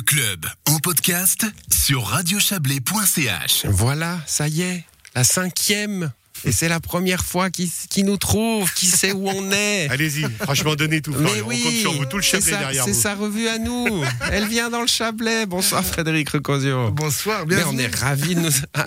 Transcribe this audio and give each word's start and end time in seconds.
Le 0.00 0.04
club 0.04 0.46
en 0.66 0.78
podcast 0.78 1.44
sur 1.70 2.06
radiochablais.ch. 2.06 3.66
Voilà, 3.66 4.18
ça 4.26 4.48
y 4.48 4.62
est, 4.62 4.82
la 5.14 5.24
cinquième. 5.24 6.10
Et 6.46 6.52
c'est 6.52 6.68
la 6.70 6.80
première 6.80 7.22
fois 7.22 7.50
qu'il 7.50 7.68
qu'il 7.90 8.06
nous 8.06 8.16
trouve, 8.16 8.72
qui 8.72 8.86
sait 8.86 9.12
où 9.12 9.28
on 9.28 9.50
est. 9.52 9.88
Allez-y, 9.90 10.24
franchement, 10.40 10.74
donnez 10.74 11.02
tout. 11.02 11.14
Mais 11.18 11.42
oui, 11.42 11.60
on 11.62 11.68
compte 11.68 11.74
sur 11.80 11.92
vous, 11.92 12.06
tout 12.06 12.16
le 12.16 12.22
Chablais 12.22 12.50
sa- 12.50 12.56
derrière 12.60 12.84
C'est 12.86 12.94
sa 12.94 13.14
revue 13.14 13.46
à 13.48 13.58
nous. 13.58 14.02
Elle 14.32 14.46
vient 14.48 14.70
dans 14.70 14.80
le 14.80 14.86
Chablais. 14.86 15.44
Bonsoir 15.44 15.84
Frédéric 15.84 16.30
Recosio. 16.30 16.90
Bonsoir, 16.92 17.44
Mais 17.46 17.56
bienvenue. 17.56 17.76
on 17.76 17.78
est 17.80 17.94
ravis 17.94 18.34
de 18.36 18.40
nous... 18.40 18.52
Ah, 18.72 18.86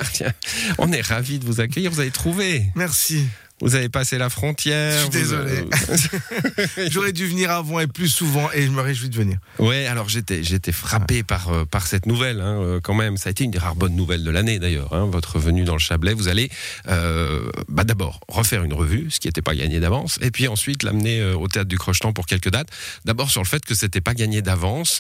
on 0.80 0.92
est 0.92 1.02
ravis 1.02 1.38
de 1.38 1.46
vous 1.46 1.62
accueillir. 1.62 1.92
Vous 1.92 2.00
avez 2.00 2.10
trouvé. 2.10 2.66
Merci. 2.74 3.28
Vous 3.62 3.76
avez 3.76 3.88
passé 3.90 4.18
la 4.18 4.30
frontière. 4.30 4.94
Je 4.98 5.02
suis 5.02 5.10
désolé. 5.10 5.66
J'aurais 6.90 7.14
dû 7.14 7.28
venir 7.28 7.52
avant 7.52 7.80
et 7.80 7.88
plus 7.88 8.10
souvent 8.10 8.52
et 8.52 8.64
je 8.64 8.70
me 8.72 8.82
réjouis 8.82 9.10
de 9.10 9.16
venir. 9.16 9.38
Ouais, 9.60 9.86
alors 9.86 10.10
j'étais 10.10 10.44
j'étais 10.44 10.72
frappé 10.72 11.24
par 11.24 11.50
euh, 11.50 11.66
par 11.66 11.88
cette 11.88 12.06
nouvelle 12.06 12.42
hein, 12.42 12.60
euh, 12.62 12.80
quand 12.82 12.94
même. 12.94 13.16
Ça 13.18 13.30
a 13.30 13.32
été 13.32 13.44
une 13.44 13.52
des 13.52 13.60
rares 13.60 13.76
bonnes 13.76 13.96
nouvelles 13.96 14.24
de 14.24 14.32
l'année 14.32 14.60
d'ailleurs. 14.60 14.94
hein, 14.94 15.06
votre 15.10 15.40
venue 15.40 15.64
dans 15.64 15.74
le 15.74 15.80
Chablais, 15.80 16.14
vous 16.14 16.28
allez 16.28 16.50
euh, 16.90 17.50
bah 17.70 17.84
d'abord 17.84 18.20
refaire 18.28 18.64
une 18.64 18.74
revue, 18.74 19.10
ce 19.10 19.20
qui 19.20 19.28
n'était 19.28 19.42
pas 19.42 19.56
gagné 19.56 19.80
d'avance, 19.80 20.18
et 20.22 20.32
puis 20.32 20.48
ensuite 20.48 20.84
l'amener 20.84 21.20
euh, 21.22 21.36
au 21.36 21.48
théâtre 21.48 21.70
du 21.70 21.78
Crochetan 21.78 22.12
pour 22.12 22.26
quelques 22.26 22.50
dates. 22.50 22.70
D'abord 23.06 23.30
sur 23.32 23.42
le 23.42 23.48
fait 23.48 23.64
que 23.66 23.76
c'était 23.76 24.02
pas 24.02 24.14
gagné 24.14 24.42
d'avance. 24.42 25.00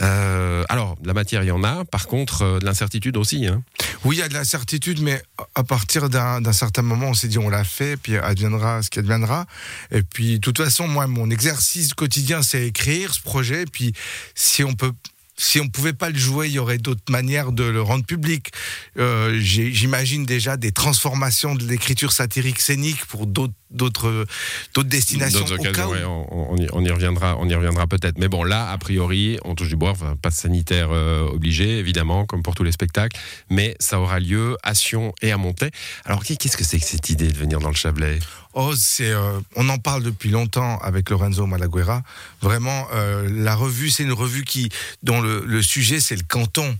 Euh, 0.00 0.64
alors 0.68 0.96
de 1.00 1.06
la 1.06 1.14
matière 1.14 1.42
il 1.42 1.48
y 1.48 1.52
en 1.52 1.64
a, 1.64 1.84
par 1.84 2.06
contre 2.06 2.42
euh, 2.42 2.58
de 2.58 2.64
l'incertitude 2.64 3.16
aussi. 3.16 3.46
Hein. 3.46 3.62
Oui, 4.04 4.16
il 4.16 4.18
y 4.20 4.22
a 4.22 4.28
de 4.28 4.34
l'incertitude, 4.34 5.00
mais 5.02 5.22
à 5.54 5.64
partir 5.64 6.08
d'un 6.08 6.52
certain 6.52 6.82
moment, 6.82 7.08
on 7.08 7.14
s'est 7.14 7.28
dit 7.28 7.38
on 7.38 7.48
l'a 7.48 7.64
fait, 7.64 7.87
puis 7.96 8.16
adviendra 8.16 8.82
ce 8.82 8.90
qui 8.90 8.98
adviendra. 8.98 9.46
Et 9.90 10.02
puis, 10.02 10.34
de 10.34 10.40
toute 10.40 10.58
façon, 10.58 10.86
moi, 10.88 11.06
mon 11.06 11.30
exercice 11.30 11.94
quotidien, 11.94 12.42
c'est 12.42 12.66
écrire 12.66 13.14
ce 13.14 13.20
projet. 13.20 13.64
Puis, 13.64 13.92
si 14.34 14.64
on 14.64 14.74
peut. 14.74 14.92
Si 15.40 15.60
on 15.60 15.68
pouvait 15.68 15.92
pas 15.92 16.10
le 16.10 16.18
jouer, 16.18 16.48
il 16.48 16.54
y 16.54 16.58
aurait 16.58 16.78
d'autres 16.78 17.10
manières 17.10 17.52
de 17.52 17.62
le 17.62 17.80
rendre 17.80 18.04
public. 18.04 18.50
Euh, 18.98 19.38
J'imagine 19.38 20.26
déjà 20.26 20.56
des 20.56 20.72
transformations 20.72 21.54
de 21.54 21.64
l'écriture 21.64 22.12
satirique 22.12 22.60
scénique 22.60 23.04
pour 23.06 23.26
d'autres 23.26 23.54
d'autres 23.70 24.26
d'autres 24.74 24.88
destinations. 24.88 25.40
D'autres 25.40 25.60
occasions, 25.60 25.90
ouais, 25.90 26.02
on, 26.04 26.52
on 26.52 26.56
y, 26.56 26.66
on 26.72 26.84
y 26.84 26.90
reviendra, 26.90 27.36
on 27.38 27.48
y 27.48 27.54
reviendra 27.54 27.86
peut-être. 27.86 28.18
Mais 28.18 28.28
bon, 28.28 28.42
là, 28.42 28.70
a 28.70 28.78
priori, 28.78 29.38
on 29.44 29.54
touche 29.54 29.68
du 29.68 29.76
bois, 29.76 29.90
enfin, 29.90 30.16
pas 30.20 30.30
sanitaire 30.30 30.88
euh, 30.90 31.28
obligé, 31.28 31.78
évidemment, 31.78 32.24
comme 32.26 32.42
pour 32.42 32.54
tous 32.54 32.64
les 32.64 32.72
spectacles, 32.72 33.18
mais 33.50 33.76
ça 33.78 34.00
aura 34.00 34.20
lieu 34.20 34.56
à 34.62 34.74
Sion 34.74 35.12
et 35.22 35.32
à 35.32 35.36
Montaix. 35.36 35.70
Alors, 36.04 36.24
qu'est-ce 36.24 36.56
que 36.56 36.64
c'est 36.64 36.78
que 36.80 36.86
cette 36.86 37.10
idée 37.10 37.30
de 37.30 37.36
venir 37.38 37.60
dans 37.60 37.68
le 37.68 37.74
Chablais? 37.76 38.18
Oh, 38.60 38.74
c'est, 38.76 39.12
euh, 39.12 39.38
on 39.54 39.68
en 39.68 39.78
parle 39.78 40.02
depuis 40.02 40.30
longtemps 40.30 40.78
avec 40.80 41.10
Lorenzo 41.10 41.46
Malaguera. 41.46 42.02
Vraiment, 42.42 42.88
euh, 42.92 43.28
la 43.30 43.54
revue, 43.54 43.88
c'est 43.88 44.02
une 44.02 44.12
revue 44.12 44.42
qui, 44.42 44.68
dont 45.04 45.20
le, 45.20 45.44
le 45.46 45.62
sujet, 45.62 46.00
c'est 46.00 46.16
le 46.16 46.24
canton. 46.26 46.76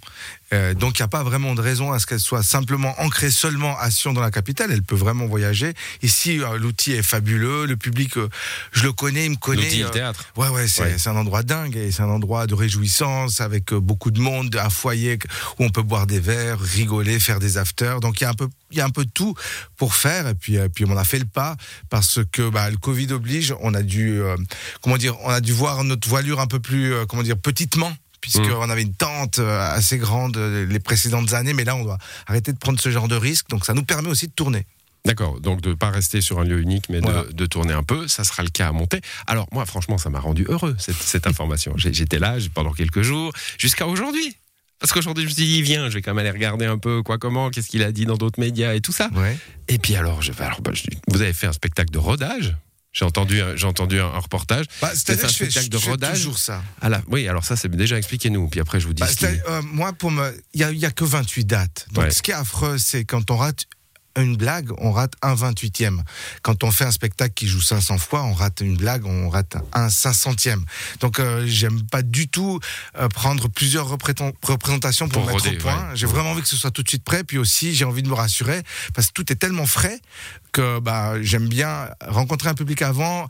Euh, 0.52 0.74
donc, 0.74 0.98
il 0.98 1.02
n'y 1.02 1.04
a 1.04 1.08
pas 1.08 1.22
vraiment 1.22 1.54
de 1.54 1.60
raison 1.60 1.92
à 1.92 2.00
ce 2.00 2.06
qu'elle 2.06 2.18
soit 2.18 2.42
simplement 2.42 2.94
ancrée 3.00 3.30
seulement 3.30 3.78
à 3.78 3.92
Sion 3.92 4.12
dans 4.12 4.22
la 4.22 4.32
capitale. 4.32 4.72
Elle 4.72 4.82
peut 4.82 4.96
vraiment 4.96 5.26
voyager. 5.26 5.72
Ici, 6.02 6.40
l'outil 6.58 6.94
est 6.94 7.02
fabuleux. 7.02 7.66
Le 7.66 7.76
public, 7.76 8.14
je 8.72 8.82
le 8.82 8.92
connais, 8.92 9.26
il 9.26 9.32
me 9.32 9.36
connaît. 9.36 9.62
L'outil, 9.62 9.82
le 9.84 9.90
théâtre. 9.90 10.24
Ouais, 10.36 10.48
ouais, 10.48 10.66
c'est 10.66 10.82
Ouais. 10.82 10.96
c'est 10.98 11.10
un 11.10 11.16
endroit 11.16 11.42
dingue 11.44 11.76
et 11.76 11.92
c'est 11.92 12.02
un 12.02 12.08
endroit 12.08 12.46
de 12.48 12.54
réjouissance 12.54 13.40
avec 13.40 13.72
beaucoup 13.74 14.10
de 14.10 14.20
monde, 14.20 14.56
un 14.56 14.70
foyer 14.70 15.18
où 15.58 15.64
on 15.64 15.68
peut 15.70 15.82
boire 15.82 16.06
des 16.08 16.18
verres, 16.18 16.58
rigoler, 16.58 17.20
faire 17.20 17.38
des 17.38 17.56
afters. 17.58 18.00
Donc 18.00 18.20
il 18.20 18.24
y 18.24 18.26
a 18.26 18.30
un 18.30 18.34
peu, 18.34 18.48
il 18.70 18.78
y 18.78 18.80
a 18.80 18.86
un 18.86 18.90
peu 18.90 19.04
tout 19.04 19.34
pour 19.76 19.94
faire 19.94 20.26
et 20.28 20.34
puis, 20.34 20.56
euh, 20.56 20.68
puis 20.74 20.86
on 20.88 20.96
a 20.96 21.04
fait 21.04 21.18
le 21.18 21.26
pas 21.26 21.56
parce 21.90 22.20
que 22.32 22.48
bah, 22.48 22.70
le 22.70 22.76
Covid 22.76 23.12
oblige. 23.12 23.54
On 23.60 23.74
a 23.74 23.82
dû, 23.82 24.20
euh, 24.20 24.36
comment 24.82 24.96
dire, 24.96 25.16
on 25.24 25.30
a 25.30 25.40
dû 25.40 25.52
voir 25.52 25.84
notre 25.84 26.08
voilure 26.08 26.40
un 26.40 26.46
peu 26.46 26.60
plus, 26.60 26.92
euh, 26.92 27.06
comment 27.06 27.22
dire, 27.22 27.38
petitement. 27.38 27.92
Puisqu'on 28.20 28.66
Mm. 28.66 28.70
avait 28.70 28.82
une 28.82 28.94
tente 28.94 29.38
euh, 29.38 29.72
assez 29.74 29.96
grande 29.96 30.36
les 30.36 30.80
précédentes 30.80 31.32
années, 31.34 31.52
mais 31.52 31.62
là 31.64 31.76
on 31.76 31.84
doit 31.84 31.98
arrêter 32.26 32.52
de 32.52 32.58
prendre 32.58 32.80
ce 32.80 32.90
genre 32.90 33.06
de 33.06 33.14
risque, 33.14 33.48
donc 33.48 33.64
ça 33.64 33.74
nous 33.74 33.84
permet 33.84 34.08
aussi 34.08 34.26
de 34.26 34.32
tourner. 34.32 34.66
D'accord, 35.04 35.40
donc 35.40 35.60
de 35.60 35.70
ne 35.70 35.74
pas 35.74 35.90
rester 35.90 36.20
sur 36.20 36.40
un 36.40 36.44
lieu 36.44 36.58
unique, 36.60 36.88
mais 36.90 36.98
Voilà. 37.00 37.22
de, 37.22 37.32
de 37.32 37.46
tourner 37.46 37.72
un 37.72 37.84
peu, 37.84 38.08
ça 38.08 38.24
sera 38.24 38.42
le 38.42 38.48
cas 38.50 38.68
à 38.68 38.72
Montaix. 38.72 39.00
Alors, 39.28 39.46
moi, 39.52 39.64
franchement, 39.66 39.96
ça 39.98 40.10
m'a 40.10 40.18
rendu 40.18 40.44
heureux, 40.48 40.74
cette, 40.80 40.96
cette 40.96 41.28
information. 41.28 41.74
J'étais 41.76 42.18
là 42.18 42.36
pendant 42.52 42.72
quelques 42.72 43.02
jours, 43.02 43.32
jusqu'à 43.56 43.86
aujourd'hui. 43.86 44.36
Parce 44.80 44.92
qu'aujourd'hui, 44.92 45.24
je 45.24 45.28
me 45.28 45.34
suis 45.34 45.44
dit, 45.44 45.62
viens, 45.62 45.88
je 45.88 45.94
vais 45.94 46.02
quand 46.02 46.12
même 46.14 46.18
aller 46.24 46.30
regarder 46.30 46.66
un 46.66 46.78
peu 46.78 47.02
quoi, 47.02 47.18
comment, 47.18 47.50
qu'est-ce 47.50 47.68
qu'il 47.68 47.82
a 47.82 47.90
dit 47.92 48.06
dans 48.06 48.16
d'autres 48.16 48.38
médias 48.40 48.74
et 48.74 48.80
tout 48.80 48.92
ça. 48.92 49.08
Ouais. 49.14 49.36
Et 49.68 49.78
puis 49.78 49.96
alors, 49.96 50.22
je, 50.22 50.32
alors 50.38 50.60
bah, 50.60 50.70
je- 50.74 50.84
vous 51.08 51.20
avez 51.22 51.32
fait 51.32 51.46
un 51.48 51.52
spectacle 51.52 51.90
de 51.90 51.98
rodage. 51.98 52.56
J'ai 52.92 53.04
entendu, 53.04 53.40
un- 53.42 53.54
j'ai 53.54 53.66
entendu 53.66 54.00
un, 54.00 54.06
un 54.06 54.18
reportage. 54.18 54.64
Bah, 54.80 54.90
C'est-à-dire 54.94 55.26
un 55.26 55.28
je 55.28 55.34
spectacle 55.34 55.66
je 55.66 55.70
de 55.70 55.78
fais 55.78 55.90
rodage. 55.90 56.14
toujours 56.18 56.38
ça. 56.38 56.62
Ah 56.80 56.88
là, 56.88 57.02
oui, 57.08 57.28
alors 57.28 57.44
ça, 57.44 57.54
c'est 57.56 57.68
déjà 57.70 57.98
expliquez-nous. 57.98 58.48
Puis 58.48 58.60
après, 58.60 58.80
je 58.80 58.86
vous 58.86 58.94
dis. 58.94 59.00
Bah, 59.02 59.08
ce 59.08 59.14
c'est- 59.18 59.42
euh, 59.48 59.62
moi, 59.62 59.92
pour 59.92 60.10
me, 60.10 60.32
il 60.54 60.60
y 60.68 60.76
y 60.78 60.86
a 60.86 60.90
que 60.90 61.04
28 61.04 61.44
dates. 61.44 61.86
Donc, 61.92 62.04
Ouais. 62.04 62.10
ce 62.10 62.22
qui 62.22 62.30
est 62.30 62.34
affreux, 62.34 62.78
c'est 62.78 63.04
quand 63.04 63.30
on 63.30 63.36
rate 63.36 63.66
une 64.22 64.36
blague, 64.36 64.70
on 64.78 64.92
rate 64.92 65.12
un 65.22 65.34
28e. 65.34 66.00
Quand 66.42 66.64
on 66.64 66.70
fait 66.70 66.84
un 66.84 66.90
spectacle 66.90 67.34
qui 67.34 67.46
joue 67.46 67.60
500 67.60 67.98
fois, 67.98 68.22
on 68.24 68.32
rate 68.32 68.60
une 68.60 68.76
blague, 68.76 69.04
on 69.06 69.28
rate 69.28 69.56
un 69.72 69.88
500e. 69.88 70.62
Donc, 71.00 71.18
euh, 71.20 71.44
j'aime 71.46 71.82
pas 71.82 72.02
du 72.02 72.28
tout 72.28 72.60
euh, 72.98 73.08
prendre 73.08 73.48
plusieurs 73.48 73.88
représent- 73.88 74.32
représentations 74.42 75.08
pour, 75.08 75.22
Pour 75.22 75.30
mettre 75.32 75.44
roder, 75.44 75.56
au 75.56 75.60
point. 75.60 75.74
ouais. 75.90 75.96
J'ai 75.96 76.06
vraiment 76.06 76.30
envie 76.32 76.42
que 76.42 76.48
ce 76.48 76.56
soit 76.56 76.70
tout 76.70 76.82
de 76.82 76.88
suite 76.88 77.04
prêt. 77.04 77.24
Puis 77.24 77.38
aussi, 77.38 77.74
j'ai 77.74 77.84
envie 77.84 78.02
de 78.02 78.08
me 78.08 78.14
rassurer 78.14 78.62
parce 78.94 79.08
que 79.08 79.12
tout 79.12 79.32
est 79.32 79.36
tellement 79.36 79.66
frais 79.66 80.00
que 80.52 80.80
bah, 80.80 81.14
j'aime 81.22 81.48
bien 81.48 81.88
rencontrer 82.06 82.48
un 82.48 82.54
public 82.54 82.82
avant, 82.82 83.28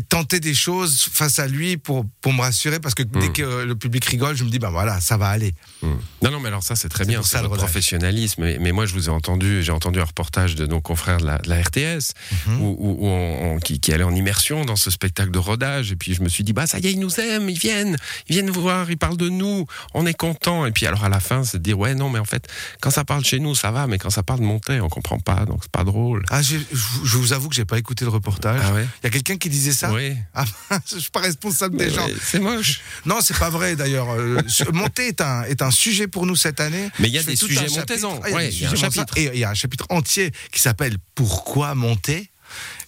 tenter 0.00 0.40
des 0.40 0.54
choses 0.54 1.08
face 1.12 1.38
à 1.38 1.46
lui 1.46 1.76
pour, 1.76 2.06
pour 2.20 2.32
me 2.32 2.40
rassurer 2.40 2.80
parce 2.80 2.94
que 2.94 3.02
dès 3.02 3.28
Mm. 3.28 3.32
que 3.32 3.62
le 3.64 3.74
public 3.76 4.04
rigole, 4.06 4.36
je 4.36 4.44
me 4.44 4.50
dis, 4.50 4.58
bah 4.58 4.70
voilà, 4.70 5.00
ça 5.00 5.16
va 5.16 5.28
aller. 5.28 5.54
Hmm. 5.82 5.94
Non, 6.22 6.30
non, 6.30 6.40
mais 6.40 6.48
alors 6.48 6.62
ça, 6.62 6.76
c'est 6.76 6.88
très 6.88 7.04
bien, 7.04 7.22
c'est 7.22 7.30
ça, 7.36 7.42
le 7.42 7.48
professionnalisme. 7.48 8.42
Mais, 8.42 8.58
mais 8.60 8.72
moi, 8.72 8.86
je 8.86 8.94
vous 8.94 9.06
ai 9.06 9.12
entendu, 9.12 9.62
j'ai 9.62 9.72
entendu 9.72 10.00
un 10.00 10.04
reportage 10.04 10.54
de 10.54 10.66
nos 10.66 10.80
confrères 10.80 11.18
de 11.18 11.26
la, 11.26 11.38
de 11.38 11.48
la 11.48 11.60
RTS, 11.60 12.12
où, 12.48 12.52
où- 12.62 12.76
où 13.00 13.06
on- 13.06 13.54
on- 13.54 13.58
qui, 13.58 13.80
qui 13.80 13.92
allaient 13.92 14.04
en 14.04 14.14
immersion 14.14 14.64
dans 14.64 14.76
ce 14.76 14.90
spectacle 14.90 15.30
de 15.30 15.38
rodage. 15.38 15.92
Et 15.92 15.96
puis, 15.96 16.14
je 16.14 16.22
me 16.22 16.28
suis 16.28 16.44
dit, 16.44 16.52
bah, 16.52 16.66
ça 16.66 16.78
y 16.78 16.86
est, 16.86 16.92
ils 16.92 17.00
nous 17.00 17.18
aiment, 17.20 17.48
ils 17.50 17.58
viennent, 17.58 17.96
ils 18.28 18.34
viennent 18.34 18.50
voir, 18.50 18.90
ils 18.90 18.96
parlent 18.98 19.16
de 19.16 19.28
nous, 19.28 19.66
on 19.94 20.06
est 20.06 20.14
content. 20.14 20.66
Et 20.66 20.72
puis, 20.72 20.86
alors, 20.86 21.04
à 21.04 21.08
la 21.08 21.20
fin, 21.20 21.44
c'est 21.44 21.58
de 21.58 21.62
dire, 21.62 21.78
ouais, 21.78 21.94
non, 21.94 22.08
mais 22.10 22.18
en 22.18 22.24
fait, 22.24 22.46
quand 22.80 22.90
ça 22.90 23.04
parle 23.04 23.24
chez 23.24 23.38
nous, 23.40 23.54
ça 23.54 23.70
va, 23.70 23.86
mais 23.86 23.98
quand 23.98 24.10
ça 24.10 24.22
parle 24.22 24.40
de 24.40 24.44
Montaix, 24.44 24.80
on 24.80 24.88
comprend 24.88 25.18
pas, 25.18 25.44
donc 25.44 25.60
c'est 25.62 25.70
pas 25.72 25.84
drôle. 25.84 26.24
Ah, 26.30 26.42
je 26.42 26.56
vous- 26.70 27.04
je 27.06 27.16
vous 27.16 27.32
avoue 27.32 27.48
que 27.48 27.54
j'ai 27.54 27.64
pas 27.64 27.78
écouté 27.78 28.04
le 28.04 28.10
reportage. 28.10 28.60
Ah 28.64 28.72
ouais? 28.74 28.86
Il 29.02 29.04
y 29.04 29.08
a 29.08 29.10
quelqu'un 29.10 29.36
qui 29.36 29.48
disait 29.48 29.72
ça 29.72 29.81
Oui. 29.90 30.14
Ah, 30.34 30.44
Je 30.90 30.98
suis 30.98 31.10
pas 31.10 31.20
responsable 31.20 31.76
Mais 31.78 31.86
des 31.86 31.94
gens. 31.94 32.06
C'est 32.22 32.38
moche. 32.38 32.80
Non, 33.06 33.20
c'est 33.20 33.36
pas 33.38 33.50
vrai 33.50 33.74
d'ailleurs. 33.76 34.10
Euh, 34.12 34.38
Monter 34.72 35.08
est 35.08 35.20
un, 35.20 35.42
est 35.44 35.62
un 35.62 35.70
sujet 35.70 36.06
pour 36.08 36.26
nous 36.26 36.36
cette 36.36 36.60
année. 36.60 36.90
Mais 36.98 37.08
il 37.08 37.14
y 37.14 37.18
a 37.18 37.22
Je 37.22 37.26
des 37.26 37.36
sujets 37.36 37.66
montezans. 37.68 38.20
Ah, 38.22 38.28
il 38.28 38.30
y 38.30 38.34
a 38.34 38.36
Ouais, 38.36 38.48
des 38.48 38.54
il 38.54 38.62
y 38.62 38.64
a 38.64 38.68
un 38.68 38.70
sujets 38.70 38.86
montezans. 38.86 39.00
chapitre. 39.02 39.18
Et 39.18 39.30
il 39.34 39.40
y 39.40 39.44
a 39.44 39.50
un 39.50 39.54
chapitre 39.54 39.86
entier 39.90 40.32
qui 40.52 40.60
s'appelle 40.60 40.96
Pourquoi 41.14 41.74
monter? 41.74 42.28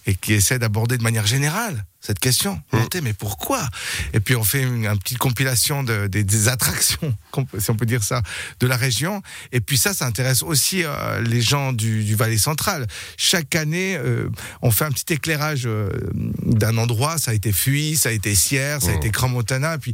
et 0.07 0.13
qui 0.13 0.33
essaie 0.33 0.59
d'aborder 0.59 0.95
de 0.99 1.01
manière 1.03 1.25
générale 1.25 1.85
cette 2.05 2.19
question. 2.19 2.61
Mmh. 2.71 2.77
Mais 3.03 3.13
pourquoi? 3.13 3.67
Et 4.13 4.19
puis 4.19 4.35
on 4.35 4.43
fait 4.43 4.61
une, 4.61 4.85
une 4.85 4.99
petite 4.99 5.17
compilation 5.17 5.83
de- 5.83 6.07
des, 6.07 6.23
des 6.23 6.47
attractions, 6.47 7.15
si 7.59 7.69
on 7.71 7.75
peut 7.75 7.85
dire 7.85 8.03
ça, 8.03 8.21
de 8.59 8.67
la 8.67 8.77
région. 8.77 9.21
Et 9.51 9.59
puis 9.61 9.77
ça, 9.77 9.93
ça 9.93 10.05
intéresse 10.05 10.43
aussi 10.43 10.83
euh, 10.83 11.21
les 11.21 11.41
gens 11.41 11.73
du, 11.73 12.03
du 12.03 12.15
Valais 12.15 12.37
central. 12.37 12.85
Chaque 13.17 13.55
année, 13.55 13.97
euh, 13.97 14.29
on 14.61 14.71
fait 14.71 14.85
un 14.85 14.91
petit 14.91 15.13
éclairage 15.13 15.63
euh, 15.65 15.89
d'un 16.13 16.77
endroit. 16.77 17.17
Ça 17.17 17.31
a 17.31 17.33
été 17.33 17.51
Fuy, 17.51 17.95
ça 17.95 18.09
a 18.09 18.11
été 18.11 18.35
Sierre, 18.35 18.81
ça 18.81 18.89
a 18.89 18.93
Mmh. 18.93 18.97
été 18.97 19.09
Grand 19.09 19.29
Montana. 19.29 19.77
Puis 19.77 19.93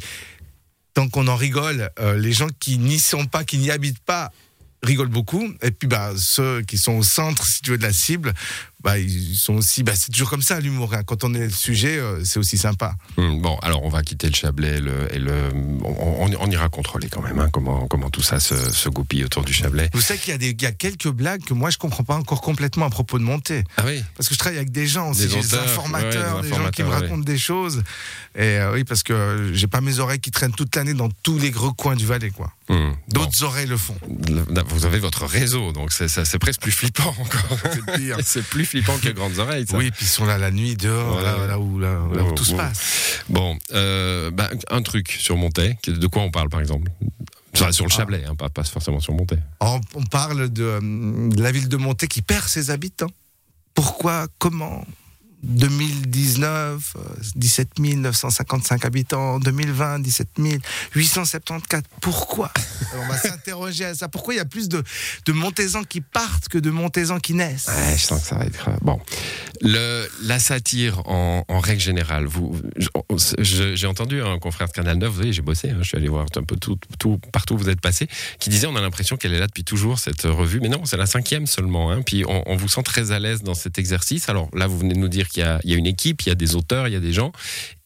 tant 0.93 1.07
qu'on 1.07 1.27
en 1.27 1.35
rigole, 1.37 1.89
les 2.17 2.33
gens 2.33 2.47
qui 2.59 2.77
n'y 2.77 2.99
sont 2.99 3.25
pas, 3.25 3.43
qui 3.45 3.57
n'y 3.57 3.71
habitent 3.71 3.99
pas, 4.03 4.31
rigolent 4.83 5.09
beaucoup. 5.11 5.47
Et 5.61 5.71
puis 5.71 5.87
bah, 5.87 6.11
ceux 6.17 6.61
qui 6.63 6.77
sont 6.77 6.93
au 6.93 7.03
centre, 7.03 7.45
si 7.47 7.61
tu 7.61 7.71
veux, 7.71 7.77
de 7.77 7.83
la 7.83 7.93
cible, 7.93 8.33
bah, 8.83 8.97
ils 8.99 9.35
sont 9.35 9.55
aussi. 9.55 9.83
Bah, 9.83 9.93
c'est 9.95 10.11
toujours 10.11 10.29
comme 10.29 10.41
ça 10.41 10.59
l'humour. 10.59 10.93
hein. 10.93 11.03
Quand 11.05 11.23
on 11.23 11.33
est 11.33 11.39
le 11.45 11.49
sujet, 11.49 11.97
euh, 11.97 12.23
c'est 12.25 12.39
aussi 12.39 12.57
sympa. 12.57 12.95
Hum, 13.17 13.41
Bon, 13.41 13.57
alors 13.59 13.83
on 13.83 13.89
va 13.89 14.03
quitter 14.03 14.27
le 14.27 14.33
Chablais 14.35 14.77
et 14.77 14.81
le, 14.81 15.13
et 15.15 15.19
le- 15.19 15.51
on, 15.83 16.25
on- 16.27 16.31
on 16.39 16.51
ira 16.51 16.69
contrôler 16.69 17.07
quand 17.09 17.21
même 17.21 17.39
hein, 17.39 17.49
comment, 17.51 17.87
comment 17.87 18.09
tout 18.09 18.21
ça 18.21 18.39
se, 18.39 18.55
se 18.71 18.89
goupille 18.89 19.23
autour 19.23 19.43
du 19.43 19.53
Chablais. 19.53 19.89
Vous 19.93 20.01
savez 20.01 20.19
qu'il 20.19 20.31
y, 20.31 20.35
a 20.35 20.37
des- 20.37 20.49
il 20.51 20.61
y 20.61 20.65
a 20.65 20.71
quelques 20.71 21.09
blagues 21.09 21.43
que 21.43 21.53
moi 21.53 21.69
je 21.69 21.77
comprends 21.77 22.03
pas 22.03 22.15
encore 22.15 22.41
complètement 22.41 22.85
à 22.85 22.89
propos 22.89 23.17
de 23.19 23.23
monter. 23.23 23.63
Ah 23.77 23.83
oui 23.85 24.03
Parce 24.17 24.27
que 24.29 24.35
je 24.35 24.39
travaille 24.39 24.57
avec 24.57 24.71
des 24.71 24.87
gens 24.87 25.09
aussi, 25.11 25.23
Des 25.23 25.29
j'ai 25.29 25.39
des 25.41 25.45
auteurs, 25.53 25.63
informateurs, 25.63 26.35
ouais, 26.37 26.41
des 26.43 26.49
des 26.49 26.55
gens 26.55 26.69
qui 26.69 26.83
me 26.83 26.89
racontent 26.89 27.17
des 27.23 27.37
choses. 27.37 27.83
Et 28.35 28.41
euh, 28.59 28.73
oui, 28.73 28.83
parce 28.83 29.03
que 29.03 29.13
euh, 29.13 29.53
j'ai 29.53 29.67
pas 29.67 29.81
mes 29.81 29.99
oreilles 29.99 30.19
qui 30.19 30.31
traînent 30.31 30.53
toute 30.53 30.75
l'année 30.75 30.93
dans 30.93 31.09
tous 31.23 31.37
les 31.37 31.51
gros 31.51 31.73
coins 31.73 31.95
du 31.95 32.05
Valais, 32.05 32.29
quoi. 32.31 32.51
Bon. 32.69 32.95
D'autres 33.09 33.43
oreilles 33.43 33.67
le 33.67 33.75
font. 33.77 33.97
Vous 34.69 34.85
avez 34.85 34.99
votre 34.99 35.25
réseau, 35.25 35.71
donc 35.73 35.91
c'est 35.91 36.07
ça- 36.07 36.23
c'est 36.25 36.39
presque 36.39 36.61
plus 36.61 36.71
flippant 36.71 37.13
encore. 37.19 37.57
C'est 37.73 37.97
pire. 37.97 38.17
C'est 38.23 38.43
plus 38.45 38.65
flippant 38.71 38.97
que 38.97 39.09
Grandes 39.09 39.37
Oreilles. 39.39 39.65
ça. 39.67 39.77
Oui, 39.77 39.91
puis 39.91 40.05
ils 40.05 40.07
sont 40.07 40.25
là 40.25 40.37
la 40.37 40.49
nuit, 40.51 40.75
dehors, 40.75 41.13
Voilà. 41.13 41.37
là, 41.37 41.47
là 41.47 41.59
où, 41.59 41.79
là, 41.79 41.93
là 42.13 42.23
où 42.23 42.27
Oh, 42.29 42.31
tout 42.31 42.45
se 42.45 42.53
oh. 42.53 42.57
passe. 42.57 43.23
Bon, 43.29 43.57
euh, 43.73 44.31
bah, 44.31 44.49
un 44.69 44.81
truc 44.81 45.11
sur 45.11 45.35
Montaix. 45.37 45.77
De 45.87 46.07
quoi 46.07 46.21
on 46.21 46.31
parle 46.31 46.49
par 46.49 46.59
exemple? 46.61 46.89
Sur, 47.53 47.73
sur 47.73 47.85
le 47.85 47.91
Ah. 47.91 47.95
Chablais, 47.97 48.23
hein, 48.25 48.35
pas, 48.35 48.49
pas 48.49 48.63
forcément 48.63 48.99
sur. 49.01 49.13
On, 49.59 49.81
on 49.95 50.03
parle 50.03 50.49
de, 50.49 50.63
euh, 50.63 51.29
de 51.29 51.41
la 51.43 51.51
ville 51.51 51.67
de 51.67 51.77
Monté 51.77 52.07
qui 52.07 52.21
perd 52.21 52.47
ses 52.47 52.69
habitants. 52.71 53.11
Pourquoi? 53.73 54.27
Comment? 54.39 54.85
2019, 55.43 56.93
euh, 56.95 56.99
17 57.35 57.79
955 57.79 58.85
habitants. 58.85 59.39
2020, 59.39 59.99
17 59.99 60.27
874. 60.95 61.83
Pourquoi? 62.01 62.51
Alors, 62.91 63.03
On 63.05 63.07
va 63.07 63.17
s'interroger 63.17 63.85
à 63.85 63.95
ça. 63.95 64.07
Pourquoi 64.07 64.33
il 64.33 64.37
y 64.37 64.41
a 64.41 64.45
plus 64.45 64.69
de, 64.69 64.83
de 65.25 65.31
Montezans 65.33 65.83
qui 65.83 66.01
partent 66.01 66.49
que 66.49 66.57
de 66.57 66.69
Montezans 66.69 67.19
qui 67.19 67.33
naissent? 67.33 67.67
Ouais, 67.67 67.95
je 67.97 68.01
sens 68.03 68.21
que 68.21 68.27
ça 68.27 68.35
va 68.35 68.45
être. 68.45 68.69
euh, 68.69 68.73
Bon. 68.81 68.99
Le, 69.61 70.07
la 70.23 70.39
satire, 70.39 71.07
en, 71.07 71.43
en 71.47 71.59
règle 71.59 71.81
générale, 71.81 72.25
vous, 72.25 72.59
j'ai 73.39 73.87
entendu 73.87 74.21
un 74.21 74.39
confrère 74.39 74.67
de 74.67 74.73
Canal 74.73 74.97
9, 74.97 75.09
vous 75.09 75.15
voyez, 75.15 75.33
j'ai 75.33 75.41
bossé, 75.41 75.69
hein, 75.69 75.77
je 75.81 75.87
suis 75.87 75.97
allé 75.97 76.07
voir 76.07 76.25
un 76.35 76.43
peu 76.43 76.55
tout, 76.55 76.77
tout, 76.99 77.19
partout 77.31 77.53
où 77.55 77.57
vous 77.57 77.69
êtes 77.69 77.81
passé, 77.81 78.07
qui 78.39 78.49
disait 78.49 78.67
on 78.67 78.75
a 78.75 78.81
l'impression 78.81 79.17
qu'elle 79.17 79.33
est 79.33 79.39
là 79.39 79.47
depuis 79.47 79.63
toujours, 79.63 79.99
cette 79.99 80.23
revue. 80.23 80.59
Mais 80.61 80.69
non, 80.69 80.85
c'est 80.85 80.97
la 80.97 81.05
cinquième 81.05 81.45
seulement. 81.47 81.91
Hein, 81.91 82.01
puis 82.01 82.23
on, 82.27 82.43
on 82.47 82.55
vous 82.55 82.67
sent 82.69 82.83
très 82.83 83.11
à 83.11 83.19
l'aise 83.19 83.43
dans 83.43 83.53
cet 83.53 83.77
exercice. 83.77 84.29
Alors 84.29 84.49
là, 84.53 84.67
vous 84.67 84.77
venez 84.79 84.93
de 84.93 84.99
nous 84.99 85.07
dire 85.09 85.27
qu'il 85.31 85.43
y 85.63 85.69
y 85.69 85.73
a 85.73 85.77
une 85.77 85.87
équipe, 85.87 86.21
il 86.23 86.29
y 86.29 86.31
a 86.31 86.35
des 86.35 86.55
auteurs, 86.55 86.87
il 86.87 86.93
y 86.93 86.97
a 86.97 86.99
des 86.99 87.13
gens. 87.13 87.31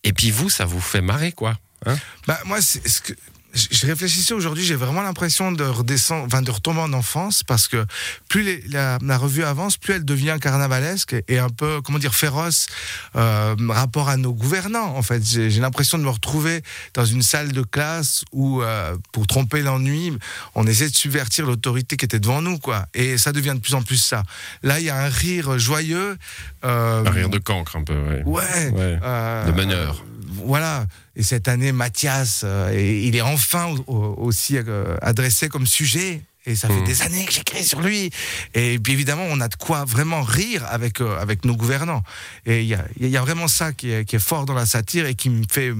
Et 0.03 0.13
puis 0.13 0.31
vous, 0.31 0.49
ça 0.49 0.65
vous 0.65 0.81
fait 0.81 1.01
marrer, 1.01 1.31
quoi. 1.31 1.57
Hein? 1.85 1.95
Bah, 2.27 2.39
moi, 2.45 2.61
c'est 2.61 2.87
ce 2.87 3.01
que. 3.01 3.13
Je 3.55 3.87
réfléchissais 3.87 4.33
aujourd'hui, 4.33 4.65
j'ai 4.65 4.75
vraiment 4.75 5.01
l'impression 5.01 5.51
de 5.53 5.63
redescendre, 5.63 6.25
enfin 6.25 6.41
de 6.41 6.51
retomber 6.51 6.81
en 6.81 6.91
enfance 6.91 7.41
parce 7.43 7.67
que 7.69 7.85
plus 8.27 8.43
les- 8.43 8.61
la, 8.67 8.97
la 9.01 9.17
revue 9.17 9.43
avance, 9.45 9.77
plus 9.77 9.93
elle 9.93 10.03
devient 10.03 10.35
carnavalesque 10.41 11.13
et, 11.13 11.23
et 11.29 11.39
un 11.39 11.49
peu, 11.49 11.81
comment 11.81 11.97
dire, 11.97 12.13
féroce 12.13 12.67
euh, 13.15 13.55
rapport 13.69 14.09
à 14.09 14.17
nos 14.17 14.33
gouvernants. 14.33 14.95
En 14.97 15.01
fait, 15.01 15.23
j'ai 15.25 15.49
l'impression 15.61 15.97
de 15.97 16.03
me 16.03 16.09
retrouver 16.09 16.63
dans 16.93 17.05
une 17.05 17.21
salle 17.21 17.53
de 17.53 17.61
classe 17.61 18.25
où, 18.33 18.61
euh, 18.61 18.97
pour 19.13 19.25
tromper 19.25 19.61
l'ennui, 19.61 20.11
on 20.55 20.67
essaie 20.67 20.89
de 20.89 20.95
subvertir 20.95 21.45
l'autorité 21.45 21.95
qui 21.95 22.03
était 22.05 22.19
devant 22.19 22.41
nous, 22.41 22.57
quoi. 22.59 22.85
Et 22.93 23.17
ça 23.17 23.31
devient 23.31 23.53
de 23.55 23.59
plus 23.61 23.73
en 23.75 23.83
plus 23.83 23.97
ça. 23.97 24.23
Là, 24.63 24.79
il 24.79 24.85
y 24.85 24.89
a 24.89 24.97
un 24.97 25.07
rire 25.09 25.57
joyeux. 25.57 26.17
euh, 26.65 27.05
Un 27.05 27.09
rire 27.09 27.29
de 27.29 27.37
cancre, 27.37 27.77
un 27.77 27.83
peu. 27.83 27.93
Ouais. 27.95 28.23
Ouais. 28.25 28.71
Ouais. 28.71 28.99
euh, 29.01 29.45
De 29.45 29.51
meneur. 29.53 30.03
Voilà. 30.45 30.85
Et 31.15 31.23
cette 31.23 31.47
année, 31.47 31.71
Mathias, 31.71 32.41
euh, 32.43 32.71
et- 32.73 33.03
il 33.07 33.15
est 33.15 33.21
enfin 33.21 33.67
au- 33.67 33.83
au- 33.93 34.15
aussi 34.27 34.57
euh, 34.57 34.97
adressé 35.01 35.47
comme 35.49 35.67
sujet. 35.67 36.21
Et 36.47 36.55
ça 36.55 36.67
fait 36.67 36.75
Mhm. 36.75 36.85
des 36.85 37.01
années 37.01 37.25
que 37.25 37.31
j'écris 37.33 37.63
sur 37.63 37.81
lui. 37.81 38.11
Et 38.53 38.77
puis 38.77 38.93
évidemment, 38.93 39.25
on 39.31 39.41
a 39.41 39.47
de 39.47 39.55
quoi 39.55 39.83
vraiment 39.83 40.21
rire 40.21 40.63
avec, 40.69 41.01
euh, 41.01 41.19
avec 41.19 41.43
nos 41.43 41.55
gouvernants. 41.55 42.03
Et 42.45 42.61
il 42.61 42.67
y 42.67 42.75
a, 42.75 42.85
il 42.99 43.09
y 43.09 43.17
a 43.17 43.21
vraiment 43.21 43.47
ça 43.47 43.73
qui 43.73 43.89
est, 43.89 44.05
qui 44.05 44.15
est 44.17 44.19
fort 44.19 44.45
dans 44.45 44.53
la 44.53 44.67
satire 44.67 45.07
et 45.07 45.15
qui 45.15 45.31
me 45.31 45.43
fait 45.51 45.73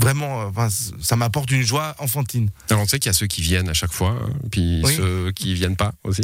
vraiment. 0.00 0.44
Enfin, 0.46 0.68
ça 1.02 1.16
m'apporte 1.16 1.50
une 1.50 1.60
joie 1.62 1.94
enfantine. 1.98 2.48
Alors 2.70 2.84
on 2.84 2.86
sait 2.86 2.98
qu'il 2.98 3.10
y 3.10 3.14
a 3.14 3.18
ceux 3.18 3.26
qui 3.26 3.42
viennent 3.42 3.68
à 3.68 3.74
chaque 3.74 3.92
fois, 3.92 4.16
hein, 4.18 4.30
puis 4.50 4.80
Oui. 4.82 4.94
ceux 4.96 5.30
qui 5.32 5.52
viennent 5.52 5.76
pas 5.76 5.92
aussi. 6.04 6.22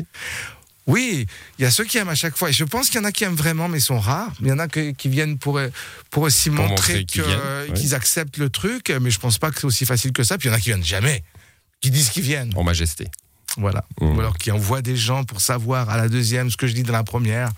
Oui, 0.86 1.26
il 1.58 1.62
y 1.62 1.64
a 1.66 1.70
ceux 1.70 1.84
qui 1.84 1.96
aiment 1.98 2.10
à 2.10 2.14
chaque 2.14 2.36
fois. 2.36 2.50
Et 2.50 2.52
je 2.52 2.64
pense 2.64 2.88
qu'il 2.90 2.96
y 3.00 3.02
en 3.02 3.04
a 3.06 3.12
qui 3.12 3.24
aiment 3.24 3.34
vraiment, 3.34 3.68
mais 3.68 3.78
ils 3.78 3.82
sont 3.82 3.98
rares. 3.98 4.32
Il 4.42 4.48
y 4.48 4.52
en 4.52 4.58
a 4.58 4.68
que- 4.68 4.90
qui 4.90 5.08
viennent 5.08 5.38
pour, 5.38 5.56
euh, 5.58 5.68
pour 6.10 6.24
aussi 6.24 6.50
Pour 6.50 6.66
montrer 6.68 7.04
qu'ils 7.06 7.22
euh, 7.26 7.70
qu'ils 7.72 7.94
acceptent 7.94 8.36
le 8.36 8.50
truc. 8.50 8.90
Mais 9.00 9.10
je 9.10 9.18
pense 9.18 9.38
pas 9.38 9.50
que 9.50 9.58
c'est 9.60 9.66
aussi 9.66 9.86
facile 9.86 10.12
que 10.12 10.22
ça. 10.24 10.36
Puis 10.36 10.48
il 10.48 10.52
y 10.52 10.54
en 10.54 10.56
a 10.56 10.60
qui 10.60 10.68
viennent 10.70 10.84
jamais, 10.84 11.24
qui 11.80 11.90
disent 11.90 12.10
qu'ils 12.10 12.22
viennent. 12.24 12.52
En 12.56 12.64
majesté. 12.64 13.08
Voilà. 13.56 13.84
Mmh. 14.00 14.16
Ou 14.16 14.20
alors 14.20 14.36
qui 14.36 14.50
envoient 14.50 14.82
des 14.82 14.96
gens 14.96 15.24
pour 15.24 15.40
savoir 15.40 15.88
à 15.88 15.96
la 15.96 16.08
deuxième 16.08 16.50
ce 16.50 16.56
que 16.56 16.66
je 16.66 16.74
dis 16.74 16.82
dans 16.82 16.92
la 16.92 17.04
première. 17.04 17.50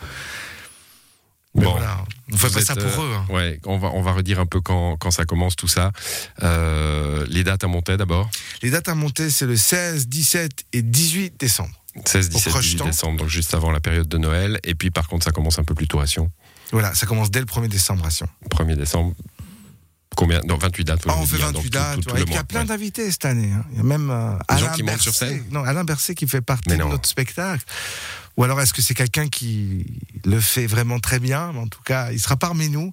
Mais 1.54 1.64
Bon. 1.64 1.70
voilà, 1.72 2.04
on 2.30 2.36
fait 2.36 2.50
pas 2.52 2.60
êtes, 2.60 2.66
ça 2.66 2.76
pour 2.76 2.84
euh, 3.02 3.08
eux. 3.08 3.14
hein. 3.14 3.26
Ouais, 3.30 3.58
on 3.64 3.78
va, 3.78 3.88
on 3.94 4.02
va 4.02 4.12
redire 4.12 4.38
un 4.40 4.44
peu 4.44 4.60
quand, 4.60 4.98
quand 4.98 5.10
ça 5.10 5.24
commence 5.24 5.56
tout 5.56 5.68
ça. 5.68 5.90
Euh, 6.42 7.24
les 7.30 7.44
dates 7.44 7.64
à 7.64 7.66
monter 7.66 7.96
d'abord. 7.96 8.30
Les 8.62 8.68
dates 8.70 8.90
à 8.90 8.94
monter, 8.94 9.30
c'est 9.30 9.46
le 9.46 9.56
16, 9.56 10.06
17 10.06 10.66
et 10.74 10.82
18 10.82 11.40
décembre. 11.40 11.70
16, 12.04 12.28
17, 12.30 12.30
18 12.44 12.50
Crochetant. 12.50 12.84
décembre, 12.86 13.18
donc 13.20 13.28
juste 13.28 13.54
avant 13.54 13.70
la 13.70 13.80
période 13.80 14.08
de 14.08 14.18
Noël. 14.18 14.60
Et 14.64 14.74
puis 14.74 14.90
par 14.90 15.08
contre, 15.08 15.24
ça 15.24 15.30
commence 15.32 15.58
un 15.58 15.64
peu 15.64 15.74
plus 15.74 15.88
tôt 15.88 16.00
à 16.00 16.06
Sion. 16.06 16.30
Voilà, 16.72 16.94
ça 16.94 17.06
commence 17.06 17.30
dès 17.30 17.40
le 17.40 17.46
1er 17.46 17.68
décembre 17.68 18.04
à 18.06 18.10
Sion. 18.10 18.28
1er 18.50 18.76
décembre. 18.76 19.14
Combien? 20.16 20.40
Non, 20.46 20.56
28 20.56 20.84
dates. 20.84 21.00
Ah, 21.08 21.14
on 21.18 21.26
fait 21.26 21.36
dit, 21.36 21.42
hein, 21.42 21.46
28 21.52 21.52
donc 21.52 21.62
tout- 21.64 21.68
dates. 21.70 21.94
tout- 21.96 22.00
tout 22.02 22.14
ouais. 22.14 22.22
puis 22.24 22.32
il 22.32 22.36
y 22.36 22.38
a 22.38 22.44
plein 22.44 22.60
ouais. 22.60 22.66
d'invités 22.66 23.10
cette 23.10 23.24
année. 23.26 23.52
hein. 23.52 23.64
Il 23.72 23.76
y 23.76 23.80
a 23.80 23.82
même 23.82 24.10
euh, 24.10 24.30
Des 24.48 24.56
gens 24.58 24.66
Alain 24.66 24.72
qui 24.72 24.76
sur 24.78 24.86
Berset. 24.86 25.12
scène 25.12 25.44
Non, 25.50 25.62
Alain 25.64 25.84
Berset 25.84 26.14
qui 26.14 26.26
fait 26.26 26.40
partie 26.40 26.70
de 26.70 26.76
notre 26.76 27.06
spectacle. 27.08 27.62
Ou 28.36 28.44
alors 28.44 28.60
est-ce 28.60 28.72
que 28.74 28.82
c'est 28.82 28.94
quelqu'un 28.94 29.28
qui 29.28 29.86
le 30.24 30.38
fait 30.40 30.66
vraiment 30.66 30.98
très 31.00 31.18
bien? 31.18 31.54
En 31.56 31.68
tout 31.68 31.80
cas, 31.82 32.10
il 32.12 32.20
sera 32.20 32.36
parmi 32.36 32.68
nous. 32.68 32.92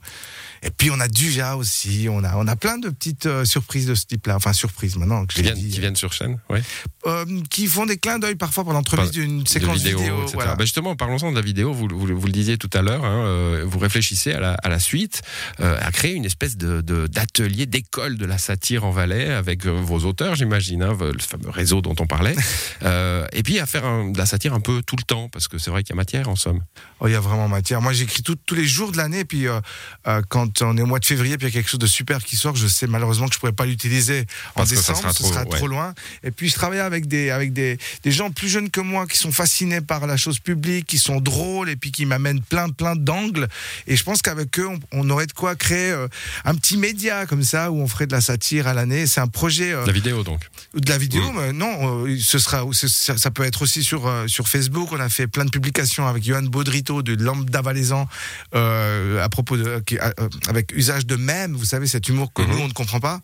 Et 0.65 0.69
puis 0.69 0.89
on 0.89 0.99
a 1.01 1.09
Duja 1.09 1.57
aussi. 1.57 2.07
On 2.09 2.23
a, 2.23 2.37
on 2.37 2.47
a 2.47 2.55
plein 2.55 2.77
de 2.77 2.89
petites 2.89 3.25
euh, 3.25 3.43
surprises 3.43 3.85
de 3.87 3.95
ce 3.95 4.05
type-là. 4.05 4.37
Enfin, 4.37 4.53
surprises 4.53 4.95
maintenant 4.95 5.25
que 5.25 5.33
Qui 5.33 5.37
j'ai 5.37 5.43
viennent, 5.43 5.55
dit. 5.57 5.69
qui 5.69 5.79
viennent 5.81 5.95
sur 5.97 6.13
chaîne, 6.13 6.39
ouais. 6.49 6.61
Euh, 7.05 7.25
qui 7.49 7.67
font 7.67 7.85
des 7.85 7.97
clins 7.97 8.19
d'œil 8.19 8.35
parfois 8.35 8.63
pendant 8.63 8.77
l'entremise 8.79 9.11
d'une 9.11 9.43
de 9.43 9.47
séquence 9.49 9.77
vidéo. 9.79 9.99
etc. 9.99 10.31
voilà. 10.35 10.55
Bah 10.55 10.63
justement, 10.63 10.95
parlons-en 10.95 11.31
de 11.31 11.35
la 11.35 11.41
vidéo. 11.41 11.73
Vous, 11.73 11.87
vous- 11.91 12.07
vous 12.17 12.25
le 12.25 12.31
disiez 12.31 12.57
tout 12.57 12.69
à 12.73 12.81
l'heure. 12.81 13.03
hein, 13.03 13.25
euh, 13.25 13.65
vous 13.67 13.79
réfléchissez 13.79 14.31
à 14.31 14.39
la, 14.39 14.53
à 14.53 14.69
la 14.69 14.79
suite, 14.79 15.21
euh, 15.59 15.77
à 15.81 15.91
créer 15.91 16.13
une 16.13 16.23
espèce 16.25 16.55
de 16.55 16.79
de- 16.79 17.07
d'atelier, 17.07 17.65
d'école 17.65 18.17
de 18.17 18.25
la 18.25 18.37
satire 18.37 18.85
en 18.85 18.91
Valais 18.91 19.29
avec 19.31 19.65
euh, 19.65 19.71
vos 19.71 19.99
auteurs, 20.05 20.35
j'imagine, 20.35 20.81
hein, 20.83 20.97
le 21.01 21.19
fameux 21.19 21.49
réseau 21.49 21.81
dont 21.81 21.95
on 21.99 22.07
parlait. 22.07 22.35
Euh, 22.83 23.25
et 23.31 23.43
puis 23.43 23.59
à 23.59 23.65
faire 23.65 23.85
un- 23.85 24.09
de 24.11 24.17
la 24.17 24.25
satire 24.25 24.53
un 24.53 24.59
peu 24.59 24.81
tout 24.85 24.95
le 24.97 25.03
temps, 25.03 25.29
parce 25.33 25.47
que 25.49 25.57
c'est 25.57 25.71
vrai 25.71 25.83
qu'il 25.83 25.89
y 25.93 25.93
a 25.93 25.95
matière 25.97 26.29
en 26.29 26.35
somme. 26.37 26.61
Oh, 27.01 27.07
il 27.07 27.11
y 27.11 27.15
a 27.15 27.19
vraiment 27.19 27.49
matière. 27.49 27.81
Moi, 27.81 27.91
j'écris 27.91 28.21
tous 28.23 28.37
les 28.55 28.65
jours 28.65 28.91
de 28.93 28.97
l'année. 28.97 29.25
Puis, 29.25 29.47
euh, 29.47 29.59
euh, 30.07 30.21
quand 30.29 30.61
on 30.61 30.77
est 30.77 30.81
au 30.81 30.85
mois 30.85 30.99
de 30.99 31.05
février, 31.05 31.37
puis 31.37 31.47
il 31.47 31.49
y 31.49 31.53
a 31.53 31.59
quelque 31.59 31.69
chose 31.69 31.79
de 31.79 31.87
super 31.87 32.23
qui 32.23 32.37
sort, 32.37 32.55
je 32.55 32.67
sais 32.67 32.87
malheureusement 32.87 33.27
que 33.27 33.33
je 33.33 33.39
pourrais 33.39 33.51
pas 33.51 33.65
l'utiliser 33.65 34.25
en 34.55 34.61
que 34.63 34.69
ça 34.69 34.75
décembre. 34.75 34.97
sera 34.99 35.13
trop- 35.13 35.27
sera 35.27 35.43
ouais. 35.43 35.57
trop 35.57 35.67
loin. 35.67 35.93
Et 36.23 36.31
puis, 36.31 36.47
je 36.49 36.53
travaille 36.55 36.79
avec 36.79 37.07
des, 37.07 37.31
avec 37.31 37.51
des, 37.51 37.77
des 38.03 38.11
gens 38.11 38.31
plus 38.31 38.47
jeunes 38.47 38.69
que 38.69 38.79
moi 38.79 39.07
qui 39.07 39.17
sont 39.17 39.31
fascinés 39.31 39.81
par 39.81 40.07
la 40.07 40.15
chose 40.15 40.39
publique, 40.39 40.85
qui 40.85 40.97
sont 40.99 41.19
drôles 41.19 41.69
et 41.69 41.75
puis 41.75 41.91
qui 41.91 42.05
m'amènent 42.05 42.41
plein, 42.41 42.69
plein 42.69 42.95
d'angles. 42.95 43.47
Et 43.87 43.95
je 43.97 44.03
pense 44.03 44.21
qu'avec 44.21 44.57
eux, 44.59 44.67
on, 44.67 44.79
on 44.91 45.09
aurait 45.09 45.25
de 45.25 45.33
quoi 45.33 45.55
créer 45.55 45.91
euh, 45.91 46.07
un 46.45 46.53
petit 46.55 46.77
média 46.77 47.25
comme 47.25 47.43
ça 47.43 47.71
où 47.71 47.81
on 47.81 47.87
ferait 47.87 48.07
de 48.07 48.13
la 48.13 48.21
satire 48.21 48.67
à 48.67 48.73
l'année. 48.73 49.07
C'est 49.07 49.19
un 49.21 49.27
projet. 49.27 49.73
euh, 49.73 49.85
La 49.85 49.91
vidéo 49.93 50.23
donc. 50.23 50.41
de 50.75 50.89
la 50.89 50.97
vidéo, 50.97 51.23
mais 51.33 51.51
non, 51.53 52.05
ce 52.19 52.37
sera, 52.39 52.63
ça, 52.71 53.17
ça 53.17 53.31
peut 53.31 53.43
être 53.43 53.63
aussi 53.63 53.83
sur, 53.83 54.09
sur 54.27 54.47
Facebook. 54.47 54.89
On 54.91 54.99
a 54.99 55.09
fait 55.09 55.22
plein 55.27 55.45
de 55.45 55.49
publications 55.49 56.07
avec 56.07 56.23
Johan 56.23 56.43
Baudrito 56.43 57.01
de 57.01 57.21
Lambda 57.21 57.61
Valaisan 57.61 58.07
euh, 58.55 59.23
à 59.23 59.29
propos 59.29 59.57
de, 59.57 59.79
qui- 59.85 59.97
euh, 59.99 60.11
avec 60.47 60.71
usage 60.75 61.05
de 61.05 61.15
mèmes, 61.15 61.53
vous 61.53 61.65
savez, 61.65 61.87
cet 61.87 62.07
humour 62.09 62.31
que 62.33 62.41
Mhm. 62.41 62.49
nous, 62.51 62.57
on 62.59 62.67
ne 62.67 62.73
comprend 62.73 62.99
pas, 62.99 63.21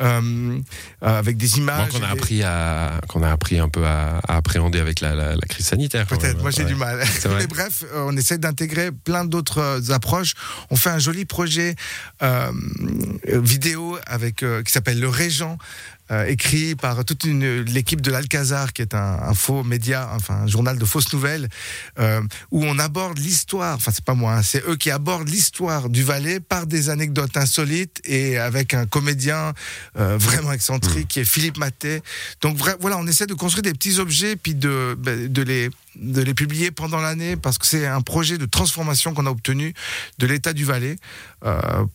euh, 0.00 0.58
avec 1.02 1.36
des 1.36 1.58
images. 1.58 1.90
qu'on 1.92 2.02
a 2.02 2.08
et 2.08 2.12
appris 2.12 2.42
à 2.42 3.00
qu'on 3.08 3.22
a 3.22 3.30
appris 3.30 3.58
un 3.58 3.68
peu 3.68 3.84
à, 3.86 4.18
à 4.26 4.36
appréhender 4.36 4.78
avec 4.80 5.00
la, 5.00 5.14
la- 5.14 5.34
la 5.34 5.46
crise 5.48 5.66
sanitaire. 5.66 6.06
Peut-être, 6.06 6.40
moi 6.40 6.50
j'ai 6.50 6.62
ouais. 6.64 6.68
du 6.68 6.74
mal. 6.74 7.02
Mais 7.38 7.46
bref, 7.46 7.84
on 7.94 8.16
essaie 8.16 8.38
d'intégrer 8.38 8.90
plein 8.92 9.24
d'autres 9.24 9.92
approches. 9.92 10.34
On 10.70 10.76
fait 10.76 10.90
un 10.90 10.98
joli 10.98 11.24
projet 11.24 11.74
vidéo 13.24 13.98
avec 14.06 14.36
qui 14.64 14.72
s'appelle 14.72 15.00
Le 15.00 15.08
Régent. 15.08 15.58
Euh, 16.10 16.26
écrit 16.26 16.74
par 16.76 17.04
toute 17.04 17.24
une- 17.24 17.60
l'équipe 17.62 18.00
de 18.00 18.10
l'Alcazar, 18.10 18.72
qui 18.72 18.82
est 18.82 18.94
un, 18.94 19.18
un 19.22 19.34
faux 19.34 19.62
média, 19.64 20.10
enfin 20.14 20.34
un 20.42 20.46
journal 20.46 20.78
de 20.78 20.84
fausses 20.84 21.12
nouvelles, 21.12 21.48
euh, 21.98 22.20
où 22.50 22.64
on 22.64 22.78
aborde 22.78 23.18
l'histoire. 23.18 23.76
Enfin, 23.76 23.90
c'est 23.94 24.04
pas 24.04 24.14
moi, 24.14 24.34
hein, 24.34 24.42
c'est 24.42 24.62
eux 24.68 24.76
qui 24.76 24.90
abordent 24.90 25.28
l'histoire 25.28 25.88
du 25.88 26.02
Valais 26.02 26.40
par 26.40 26.66
des 26.66 26.90
anecdotes 26.90 27.36
insolites 27.36 28.00
et 28.04 28.38
avec 28.38 28.74
un 28.74 28.86
comédien 28.86 29.52
euh, 29.98 30.16
vraiment 30.18 30.52
excentrique 30.52 31.08
qui 31.08 31.20
est 31.20 31.24
Philippe 31.24 31.58
Maté. 31.58 32.02
Donc 32.42 32.56
vra- 32.58 32.76
voilà, 32.80 32.98
on 32.98 33.06
essaie 33.06 33.26
de 33.26 33.34
construire 33.34 33.62
des 33.62 33.72
petits 33.72 33.98
objets 33.98 34.36
puis 34.36 34.54
de, 34.54 34.96
ben, 34.98 35.32
de 35.32 35.42
les 35.42 35.70
de 35.98 36.20
les 36.20 36.34
publier 36.34 36.70
pendant 36.70 37.00
l'année 37.00 37.36
parce 37.36 37.56
que 37.56 37.64
c'est 37.66 37.86
un 37.86 38.02
projet 38.02 38.36
de 38.36 38.44
transformation 38.44 39.14
qu'on 39.14 39.24
a 39.24 39.30
obtenu 39.30 39.72
de 40.18 40.26
l'État 40.26 40.52
du 40.52 40.66
Valais 40.66 40.96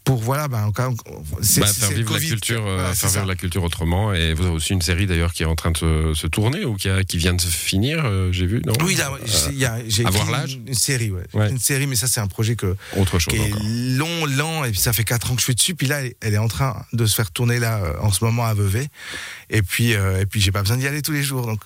pour 0.03 0.21
voilà 0.23 0.47
ben 0.47 0.71
c'est 1.43 1.61
Bah, 1.61 1.67
c'est 1.67 1.81
faire 1.81 1.89
le 1.91 1.95
vivre 1.97 2.09
la 2.11 2.17
Covid. 2.17 2.29
culture, 2.29 2.61
Voilà, 2.63 2.95
c'est 2.95 3.01
faire 3.01 3.09
vivre 3.11 3.25
la 3.27 3.35
culture 3.35 3.63
autrement. 3.63 4.00
Et 4.13 4.33
vous 4.33 4.43
avez 4.45 4.53
aussi 4.55 4.73
une 4.73 4.81
série 4.81 5.05
d'ailleurs 5.05 5.33
qui 5.33 5.43
est 5.43 5.45
en 5.45 5.55
train 5.55 5.71
de 5.71 5.77
se, 5.77 6.13
se 6.15 6.27
tourner 6.27 6.65
ou 6.65 6.75
qui, 6.75 6.89
a- 6.89 7.03
qui 7.03 7.17
vient 7.17 7.33
de 7.33 7.41
se 7.41 7.47
finir, 7.47 8.03
euh, 8.05 8.31
j'ai 8.31 8.45
vu, 8.45 8.61
non? 8.65 8.73
Oui, 8.83 8.95
là, 8.95 9.11
j'ai- 9.87 10.05
Avoir 10.05 10.29
l'âge 10.31 10.53
une, 10.55 10.69
une 10.69 10.73
série, 10.73 11.11
ouais. 11.11 11.23
Ouais. 11.33 11.49
Une 11.49 11.59
série, 11.59 11.87
mais 11.87 11.95
ça, 11.95 12.07
c'est 12.07 12.19
un 12.19 12.27
projet 12.27 12.55
que, 12.55 12.75
Autre 12.97 13.19
chose 13.19 13.33
qui 13.33 13.39
est 13.41 13.53
long, 13.97 14.25
lent, 14.25 14.63
et 14.65 14.71
puis 14.71 14.79
ça 14.79 14.93
fait 14.93 15.03
4 15.03 15.31
ans 15.31 15.35
que 15.35 15.41
je 15.41 15.45
suis 15.45 15.55
dessus, 15.55 15.75
puis 15.75 15.87
là, 15.87 16.01
elle, 16.01 16.13
elle 16.21 16.33
est 16.33 16.37
en 16.39 16.47
train 16.47 16.83
de 16.93 17.05
se 17.05 17.15
faire 17.15 17.31
tourner 17.31 17.59
là, 17.59 17.77
euh, 17.83 17.93
en 18.01 18.11
ce 18.11 18.23
moment 18.23 18.45
à 18.45 18.53
Vevey. 18.53 18.87
Et 19.49 19.61
puis, 19.61 19.93
euh, 19.93 20.21
et 20.21 20.25
puis 20.25 20.41
j'ai 20.41 20.51
pas 20.51 20.61
besoin 20.61 20.77
d'y 20.77 20.87
aller 20.87 21.01
tous 21.01 21.11
les 21.11 21.23
jours, 21.23 21.45
donc 21.45 21.61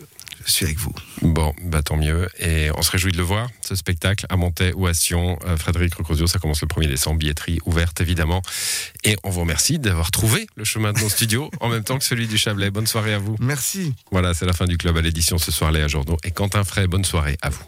je 0.45 0.51
suis 0.51 0.65
avec 0.65 0.77
vous. 0.77 0.93
Bon, 1.21 1.53
bah 1.63 1.81
tant 1.81 1.97
mieux. 1.97 2.27
Et 2.39 2.69
on 2.75 2.81
se 2.81 2.91
réjouit 2.91 3.11
de 3.11 3.17
le 3.17 3.23
voir, 3.23 3.49
ce 3.61 3.75
spectacle, 3.75 4.25
à 4.29 4.35
Montaix 4.35 4.73
ou 4.75 4.87
à 4.87 4.93
Sion. 4.93 5.39
Euh, 5.45 5.57
Frédéric 5.57 5.95
Recrosio, 5.95 6.27
ça 6.27 6.39
commence 6.39 6.61
le 6.61 6.67
1er 6.67 6.87
décembre, 6.87 7.19
billetterie 7.19 7.59
ouverte 7.65 8.01
évidemment. 8.01 8.41
Et 9.03 9.17
on 9.23 9.29
vous 9.29 9.41
remercie 9.41 9.79
d'avoir 9.79 10.11
trouvé 10.11 10.47
le 10.55 10.63
chemin 10.63 10.93
de 10.93 10.99
nos 10.99 11.09
studios 11.09 11.49
en 11.59 11.69
même 11.69 11.83
temps 11.83 11.97
que 11.97 12.05
celui 12.05 12.27
du 12.27 12.37
Chablais. 12.37 12.71
Bonne 12.71 12.87
soirée 12.87 13.13
à 13.13 13.19
vous. 13.19 13.35
Merci. 13.39 13.93
Voilà, 14.11 14.33
c'est 14.33 14.45
la 14.45 14.53
fin 14.53 14.65
du 14.65 14.77
club 14.77 14.97
à 14.97 15.01
l'édition 15.01 15.37
ce 15.37 15.51
soir, 15.51 15.71
Léa 15.71 15.87
Journaux 15.87 16.17
et 16.23 16.31
Quentin 16.31 16.63
Fray. 16.63 16.87
Bonne 16.87 17.05
soirée 17.05 17.37
à 17.41 17.49
vous. 17.49 17.65